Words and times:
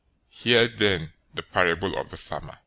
013:018 0.33 0.41
"Hear, 0.41 0.67
then, 0.67 1.13
the 1.35 1.43
parable 1.43 1.95
of 1.95 2.09
the 2.09 2.17
farmer. 2.17 2.57